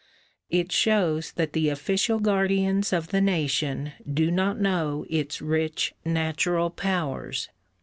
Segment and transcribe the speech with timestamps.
[0.49, 6.71] It shows that the official guardians of the nation do not know its rich natural
[6.71, 7.49] powers.